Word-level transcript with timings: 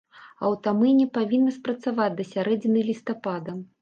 Аўтамыйня 0.47 1.05
павінна 1.17 1.53
спрацаваць 1.57 2.11
да 2.23 2.29
сярэдзіны 2.33 2.79
лістапада. 2.89 3.59